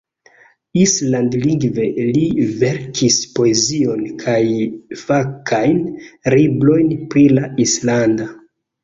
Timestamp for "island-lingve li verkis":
0.83-3.17